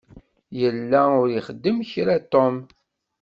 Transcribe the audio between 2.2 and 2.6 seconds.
Tom.